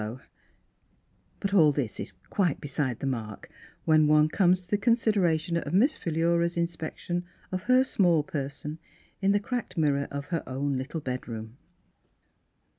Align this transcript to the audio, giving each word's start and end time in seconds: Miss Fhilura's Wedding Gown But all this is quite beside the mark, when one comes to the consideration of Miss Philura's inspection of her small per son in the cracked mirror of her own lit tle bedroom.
Miss 0.01 0.07
Fhilura's 0.09 0.13
Wedding 0.17 0.25
Gown 0.31 1.37
But 1.41 1.53
all 1.53 1.71
this 1.71 1.99
is 1.99 2.13
quite 2.31 2.59
beside 2.59 2.99
the 3.01 3.05
mark, 3.05 3.51
when 3.85 4.07
one 4.07 4.29
comes 4.29 4.61
to 4.61 4.67
the 4.71 4.79
consideration 4.79 5.57
of 5.57 5.75
Miss 5.75 5.95
Philura's 5.95 6.57
inspection 6.57 7.23
of 7.51 7.61
her 7.65 7.83
small 7.83 8.23
per 8.23 8.49
son 8.49 8.79
in 9.21 9.31
the 9.31 9.39
cracked 9.39 9.77
mirror 9.77 10.07
of 10.09 10.25
her 10.29 10.41
own 10.49 10.75
lit 10.75 10.89
tle 10.89 11.01
bedroom. 11.01 11.55